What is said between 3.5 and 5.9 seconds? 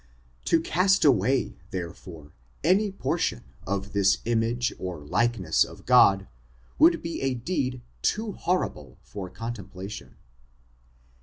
of this image or likeness of